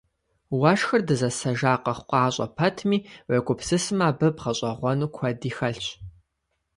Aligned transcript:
Уэшхыр 0.59 1.01
дызэсэжа 1.07 1.73
къэхъукъащӏэ 1.83 2.47
пэтми, 2.57 2.97
уегупсысмэ, 3.29 4.03
абы 4.09 4.27
бгъэщӏэгъуэну 4.35 5.11
куэди 5.15 5.51
хэлъщ. 5.57 5.87